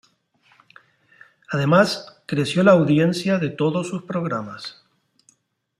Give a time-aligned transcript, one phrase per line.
[1.51, 4.83] Además creció la audiencia de todos sus programas.